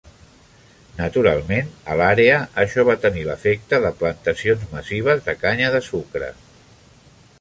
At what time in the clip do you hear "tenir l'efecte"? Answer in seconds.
3.03-3.81